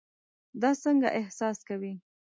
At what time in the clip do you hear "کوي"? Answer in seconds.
1.69-1.93